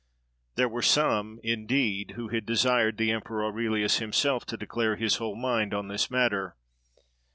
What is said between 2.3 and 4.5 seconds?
desired the emperor Aurelius himself